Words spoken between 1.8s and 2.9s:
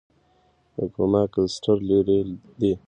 لیرې دی.